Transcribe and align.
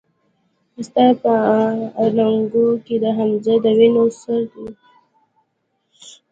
ستا 0.87 1.05
په 1.21 1.33
اننګو 2.03 2.67
کې 2.85 2.95
د 3.03 3.05
حمزه 3.17 3.55
د 3.65 3.65
وينو 3.77 4.03
سره 4.19 4.41
دي 4.51 4.67